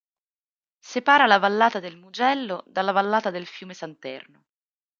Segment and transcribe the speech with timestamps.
[0.91, 4.45] Separa la vallata del Mugello dalla vallata del fiume Santerno.